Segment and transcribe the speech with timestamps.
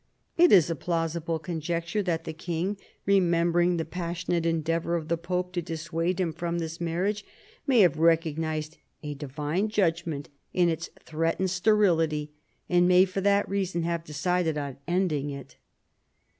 [0.35, 5.53] It is a plausible conjecture that the king, remembering the passionate endeavor of the pope
[5.53, 7.23] to dissuade him from this marriage,
[7.67, 12.31] may have recognized a Divine judgment in its threatened sterility,
[12.67, 15.57] and maj'^ for that reason have decided on ending it.